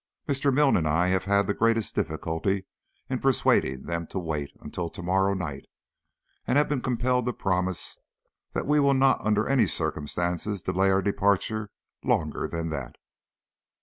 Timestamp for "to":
4.07-4.17, 4.89-5.03, 7.25-7.33